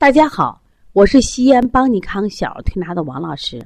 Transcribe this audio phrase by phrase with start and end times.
[0.00, 0.62] 大家好，
[0.94, 3.62] 我是西安邦尼康小儿推拿的王老师，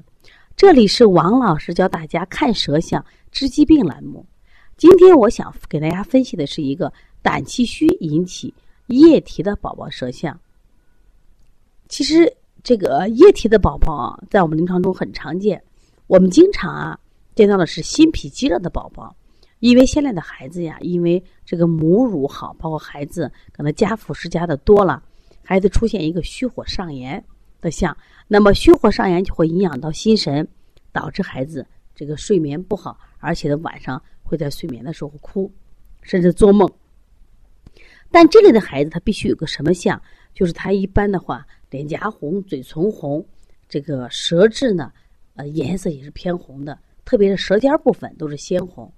[0.57, 4.27] 这里是王老师教大家看舌象治疾病栏目。
[4.77, 6.93] 今天我想给大家分析的是一个
[7.23, 8.53] 胆气虚引起
[8.89, 10.37] 液体的宝宝舌象。
[11.89, 15.63] 其实这个液体的宝宝啊，在我们临床中很常见，
[16.09, 16.99] 我们经常啊
[17.37, 19.15] 见到的是心脾积热的宝宝，
[19.61, 25.01] 因为现在的孩子呀，因为这个母乳好，包括孩子可能加辅食加的多了。
[25.45, 27.23] 孩子出现一个虚火上炎
[27.61, 30.49] 的象，那么虚火上炎就会影响到心神，
[30.91, 35.53] 导致孩子这个睡眠不好，而且呢晚上会在睡眠的时候哭，
[36.03, 36.69] 甚至做梦。
[38.11, 40.01] 但这类的孩子他必须有个什么象？
[40.33, 43.25] 就是他一般的话脸颊红、嘴唇红，
[43.69, 44.93] 这个舌质呢，
[45.35, 48.93] 呃颜色也是偏红的，特别是舌尖部分都是鲜红。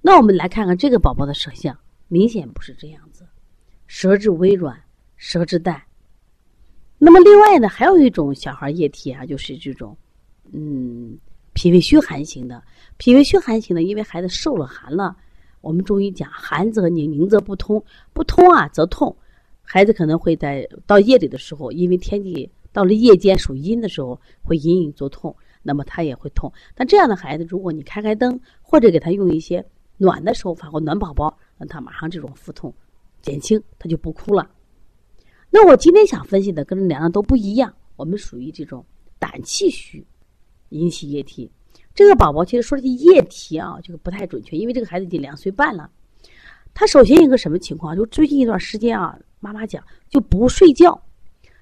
[0.00, 1.78] 那我们来看看这个宝宝的舌象，
[2.08, 3.26] 明显不是这样子，
[3.86, 4.78] 舌质微软。
[5.18, 5.82] 舌质淡。
[6.96, 9.96] 那么另外呢，还有一种小孩液体啊，就是这种，
[10.52, 11.16] 嗯，
[11.52, 12.62] 脾胃虚寒型的。
[12.96, 15.16] 脾胃虚寒型的，因为孩子受了寒了，
[15.60, 17.80] 我们中医讲寒则凝，凝则不通，
[18.12, 19.14] 不通啊则痛。
[19.62, 26.52] 孩子可能会在到夜里的时候，因为天气到了夜间属阴的时候，会隐隐作痛，那么他也会痛。
[26.74, 29.64] 但这样的孩子，如果你开开灯，或者给他用一些
[29.98, 32.74] 暖的手法或暖宝宝，让他马上这种腹痛
[33.22, 34.50] 减轻，他就不哭了。
[35.50, 38.84] 那我今天想分析的跟两样都不一样，我们属于这种
[39.18, 40.06] 胆气虚
[40.68, 41.50] 引起液体。
[41.94, 45.90] 这个宝宝其实说的是液体啊，这个不太准确，因为这个孩子已经两岁半了。
[46.74, 47.96] 他首先一个什么情况？
[47.96, 51.00] 就最近一段时间啊，妈妈讲就不睡觉，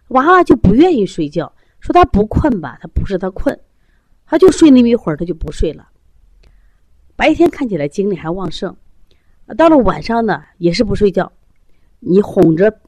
[0.09, 3.59] 娃娃就不愿意睡觉，说他不困吧，他不是他困，
[4.27, 5.89] 他就睡那么一会儿，他就不睡了。
[7.15, 8.77] 白天看起来精力还旺盛，
[9.57, 11.33] 到了晚上呢也是不睡觉，
[12.01, 12.81] 你哄着。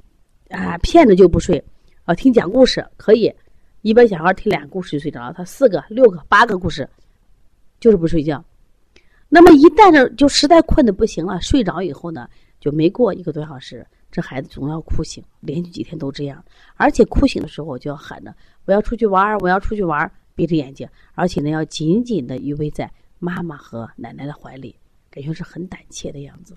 [0.51, 1.63] 啊，骗着就不睡，
[2.05, 3.33] 啊，听讲故事可以，
[3.83, 6.89] 一般小孩听俩故事就睡着了，他四个、六个、八个故事，
[7.81, 8.43] 就是不睡觉。
[9.29, 12.29] 那么一旦呢，就实在困的不行了，睡着以后呢，
[12.61, 16.43] 就没过一个多小时，这孩子总要哭醒，连续几天都这样，
[16.77, 24.75] 而且哭醒的时候就要喊着我要出去玩儿我要出去玩儿闭着眼睛，而且呢要紧紧的依偎在妈妈和奶奶的怀里，
[25.11, 26.57] 感觉是很胆怯的样子。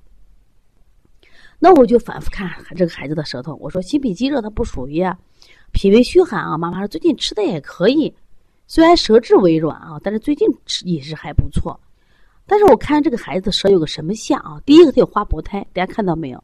[1.63, 5.15] 那我就反复看这个孩子的舌头，我说心脾积热，它不属于啊，
[5.71, 6.57] 脾胃虚寒啊。
[6.57, 8.11] 妈妈说最近吃的也可以，
[8.65, 11.79] 虽然舌质微软啊，但是最近吃饮食还不错。
[12.47, 14.59] 但是我看这个孩子舌有个什么象啊？
[14.65, 16.43] 第一个他有花薄胎，大家看到没有？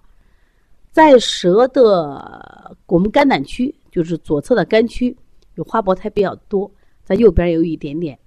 [0.91, 5.17] 在舌的我们肝胆区，就是左侧的肝区
[5.55, 6.71] 有花薄胎比较多，
[7.03, 8.17] 在右边有一点点。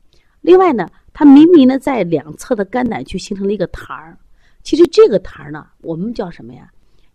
[0.41, 4.19] 另外呢，他明明呢在两侧的肝胆区形成了一个痰儿，
[4.65, 6.69] 其实这个痰儿呢，我们叫什么呀？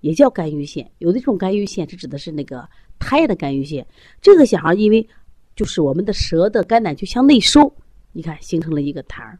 [0.05, 2.63] 也叫肝郁腺，有的这种肝郁腺是指的是那个
[2.99, 3.83] 胎的肝郁腺。
[4.21, 5.09] 这个小孩因为
[5.55, 7.75] 就是我们的舌的肝胆就向内收，
[8.11, 9.39] 你看形成了一个痰儿。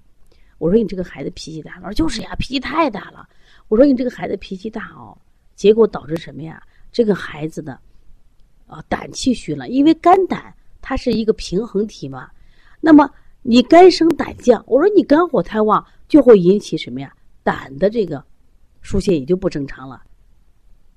[0.58, 3.30] 我说你这个孩子脾气大，他说就是呀，脾气太大了。
[3.68, 5.16] 我说你这个孩子脾气大哦，
[5.56, 6.60] 结果导致什么呀？
[6.92, 7.80] 这个孩子的
[8.66, 12.28] 啊胆气虚了，因为肝胆它是一个平衡体嘛。
[12.82, 13.08] 那么
[13.44, 17.14] 你肝生胆降，我说你肝火太旺就会引起什么呀？
[17.44, 18.24] 胆的这个
[18.82, 20.02] 疏泄也就不正常了。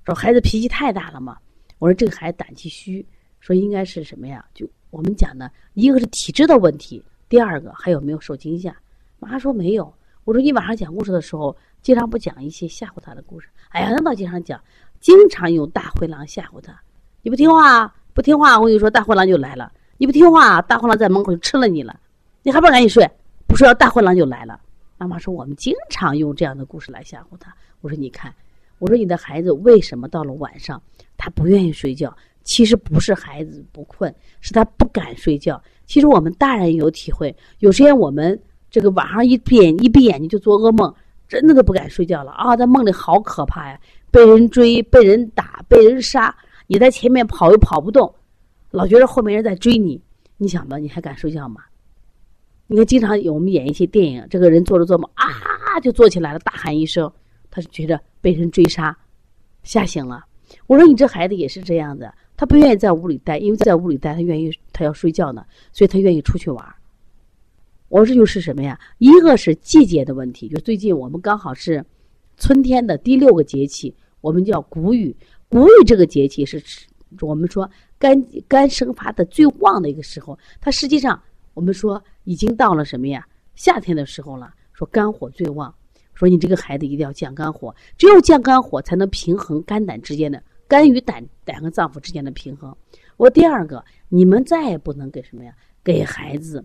[0.09, 1.37] 说孩子脾气太大了嘛？
[1.79, 3.07] 我说这个孩子胆气虚，
[3.41, 4.43] 说应该是什么呀？
[4.55, 8.75] 就我们讲的，一个是体质的问题，第二个还有没有受惊吓？
[9.19, 9.93] 妈说没有。
[10.25, 13.49] 我说你晚上讲故事的时候，经常不讲一些吓唬他的故事？
[13.69, 14.59] 哎呀，那倒经常讲，
[14.99, 16.75] 经常用大灰狼吓唬他。
[17.21, 19.71] 你不听话，不听话，我跟你说，大灰狼就来了。
[19.99, 22.01] 你不听话，大灰狼在门口就吃了你了。
[22.43, 23.07] 你还不赶紧睡？
[23.47, 24.59] 不睡，大灰狼就来了。
[24.97, 27.55] 妈妈说我们经常用这样的故事来吓唬他。
[27.83, 28.35] 我说你看。
[28.79, 30.81] 我说你的孩子为什么到了晚上
[31.17, 32.17] 他不愿意睡觉？
[32.45, 35.63] 其实不是孩子不困，是他不敢睡觉。
[35.85, 38.41] 其实我们大人有体会，有时间我们
[38.71, 40.95] 这个晚上一闭眼一闭眼睛就做噩梦，
[41.29, 42.57] 真的都不敢睡觉了啊！
[42.57, 43.79] 在梦里好可怕呀，
[44.11, 46.35] 被人追、被人打、被人杀，
[46.67, 48.15] 你在前面跑又跑不动，
[48.71, 50.01] 老觉得后面人在追你。
[50.39, 51.63] 你想吧，你还敢睡觉吗？
[52.67, 57.13] 你看，经常有我们演一些电影，这个人做着做梦啊，就坐起来了，大喊一声。
[57.59, 58.97] 他是觉得被人追杀，
[59.65, 60.25] 吓醒了。
[60.69, 66.75] 我说你这孩子也是这样子，他不愿意在屋里待，因为在屋里待他愿意他要睡觉呢，所以他愿意出去玩。
[67.89, 68.79] 我说这就是什么呀？
[68.99, 71.85] 一个是季节的问题，就最近我们刚好是
[72.37, 75.17] 春天的第六个节气，我们叫谷雨。
[75.49, 76.63] 谷雨这个节气是
[77.23, 77.69] 我们说
[77.99, 81.21] 肝肝生发的最旺的一个时候，它实际上
[81.55, 83.27] 我们说已经到了什么呀？
[83.57, 85.75] 夏天的时候了，说肝火最旺。
[86.19, 92.77] 说你这个孩子一定要降肝火，只有降肝火，才能平衡肝胆之间的肝与胆两个脏腑之间的平衡。
[93.17, 95.55] 我第二个，你们再也不能给什么呀？
[95.85, 96.65] 给孩子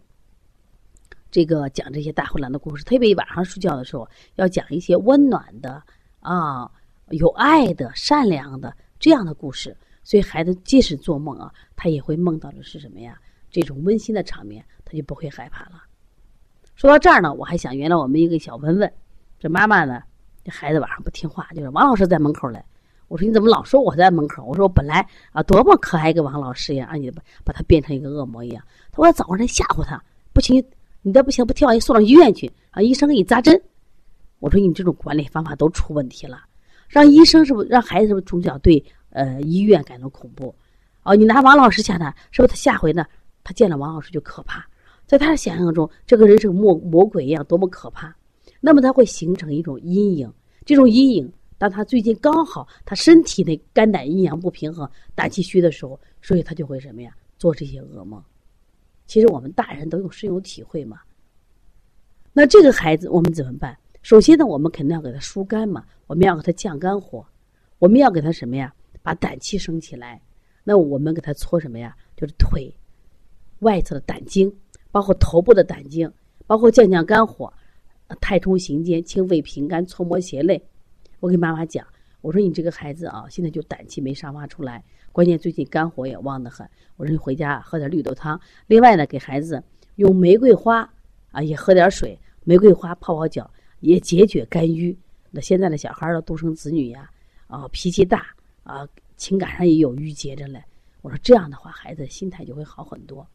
[1.29, 5.83] 这个讲这些大灰狼的故事，特别晚上睡觉的时候，要讲一些温暖的
[6.19, 6.67] 啊、
[7.09, 9.77] 有爱的、善良的这样的故事。
[10.03, 13.21] 所以孩子即使做梦啊，他也会梦到的是什么呀？
[13.51, 15.83] 这种温馨的场面，他就不会害怕了。
[16.75, 18.91] 说到这儿呢，我还想原来我们一个小文文，
[19.43, 20.01] 这妈妈呢，
[20.41, 22.63] 这孩子晚上不听话，就是王老师在门口嘞。
[23.09, 24.41] 我说你怎么老说我在门口？
[24.45, 28.63] 我说我本来啊多么可爱一个王老师呀，让你把把他变成一个恶魔一样。
[28.89, 30.01] 他说早上在吓唬他，
[30.31, 30.65] 不行，
[31.01, 33.61] 你再不行不听话，你送到医院去啊，医生给你扎针。
[34.39, 36.39] 我说你这种管理方法都出问题了，
[36.87, 40.55] 让医生是不是让孩子是不是从小对呃医院感到恐怖？
[41.03, 43.05] 哦，你拿王老师吓他，是不是他下回呢？
[43.43, 44.65] 他见了王老师就可怕，
[45.05, 48.15] 在他的想象中，这个人是个魔魔鬼一样，多么可怕！
[48.65, 50.33] 那么他会形成一种阴影，
[50.65, 51.29] 这种阴影。
[51.57, 57.13] 当他最近刚好他身体内肝胆阴阳不平衡、胆气虚的时候，所以他就会什么呀？
[57.37, 58.23] 做这些噩梦。
[59.05, 61.01] 其实我们大人都有深有体会嘛。
[62.31, 63.77] 那这个孩子我们怎么办？
[64.01, 67.25] 首先呢，我们肯定要给他疏肝嘛，我们要给他降肝火，
[67.79, 68.73] 我们要给他什么呀？
[69.01, 70.21] 把胆气升起来。
[70.63, 71.93] 那我们给他搓什么呀？
[72.15, 72.73] 就是腿
[73.59, 74.53] 外侧的胆经，
[74.89, 76.09] 包括头部的胆经，
[76.47, 77.53] 包括降降肝火，
[78.19, 80.63] 太冲行间，清肺平肝，搓摩胁肋。
[81.19, 81.85] 我给妈妈讲，
[82.21, 86.69] 我说你这个孩子啊，现在就胆气没散发出来，关键最近肝火也旺得很。
[86.97, 89.63] 我说你回家喝点绿豆汤，另外呢，给孩子
[89.95, 90.87] 用玫瑰花
[91.31, 94.97] 啊，也喝点水，玫瑰花泡泡脚，也解决肝郁。
[95.31, 97.09] 那现在的小孩的独生子女呀，
[97.47, 98.27] 啊，脾气大
[98.63, 100.63] 啊，情感上也有郁结着嘞。
[101.01, 103.27] 我说这样的话，孩子心态就会好很多，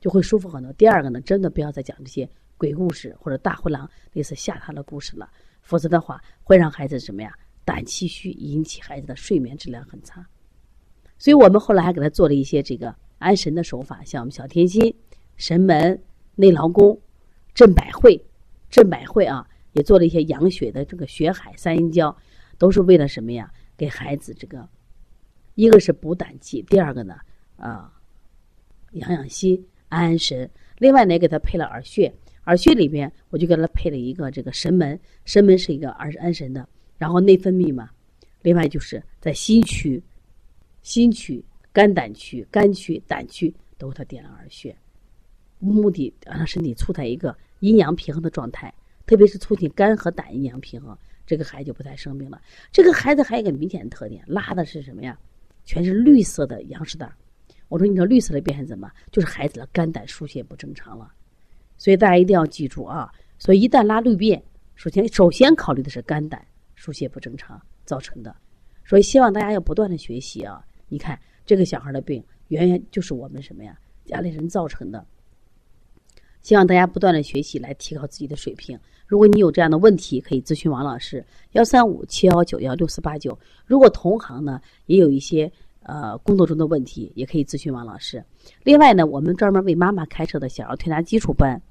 [0.00, 0.72] 就会舒服很多。
[0.72, 2.28] 第二个呢，真的不要再讲这些
[2.60, 5.30] 鬼故事或者大灰狼类似吓他的故事了。
[5.62, 7.34] 否则的话，会让孩子什么呀？
[7.64, 10.26] 胆气虚，引起孩子的睡眠质量很差。
[11.16, 14.94] 所以我们后来还给他做了一些这个安神的手法，像我们小天心、
[15.36, 16.02] 神门、
[16.34, 17.00] 内劳宫、
[17.54, 18.22] 镇百会、
[18.68, 22.14] 镇百会啊，也做了一些养血的这个血海三阴交，
[22.58, 23.50] 都是为了什么呀？
[23.74, 24.68] 给孩子这个，
[25.54, 27.16] 一个是补胆气，第二个呢，
[27.56, 27.90] 啊，
[28.92, 30.50] 养养心、安安神。
[30.76, 32.12] 另外呢，给他配了耳穴。
[32.46, 37.90] 耳穴里边，我就给他配了一个这个神门，神门是一个耳安神的，然后内分泌嘛。
[38.42, 40.02] 另外就是在心区、
[40.82, 44.74] 心区、肝胆区、肝区、胆区都给他点了耳穴，
[45.58, 48.72] 目的让他身体处在一个阴阳平衡的状态，
[49.06, 50.96] 特别是促进肝和胆阴阳平衡，
[51.26, 52.40] 这个孩子就不太生病了。
[52.72, 55.18] 这个孩子还有一个明显的特点，拉的是什么呀？
[55.66, 57.12] 全是绿色的羊屎蛋。
[57.68, 58.90] 我说你这绿色的变成怎么？
[59.12, 61.12] 就是孩子的肝胆疏泄不正常了。
[61.80, 63.10] 所以大家一定要记住啊！
[63.38, 64.42] 所以一旦拉绿便，
[64.74, 68.36] 首先首先考虑的是肝胆疏泄不正常造成的。
[68.84, 70.62] 所以希望大家要不断的学习啊！
[70.88, 73.78] 你看这个小孩的病，远远就是我们什么呀？
[74.04, 75.06] 家里人造成的。
[76.42, 78.78] 希望大家不断的学习来提高自己的水平。
[79.06, 83.38] 如果你有这样的问题，可以咨询王老师：幺三五七幺九幺六四八九。
[83.64, 85.50] 如果同行呢也有一些
[85.82, 88.22] 呃工作中的问题，也可以咨询王老师。
[88.64, 91.62] 另外呢，我们专门为妈妈开设的小儿推拿基础班。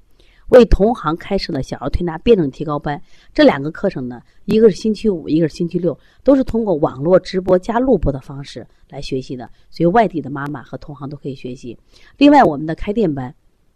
[0.50, 3.00] 为同行开设的小儿推拿辩证提高班，
[3.32, 11.78] 这两个课程呢，一个是星期五，一个是星期六，都是通过网络直播加录播的方式来学习的，所以外地的妈妈和同行都可以学习。
[12.18, 13.32] 另外，我们的开店班，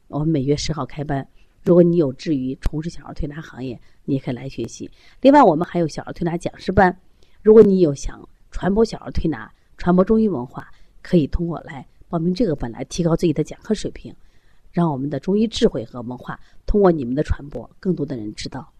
[0.09, 1.27] 我们每月十号开班，
[1.63, 4.91] 如果你有志于从事小儿推拿行业，你也可以来学习。
[5.21, 6.97] 另外，我们还有小儿推拿讲师班，
[7.41, 10.67] 如果你有想传播小儿推拿、传播中医文化，
[11.03, 14.13] 可以通过来报名这个班来提高自己的讲课水平。
[14.75, 18.73] 让我们的中医智慧和文化通过你们的传播，更多的人知道。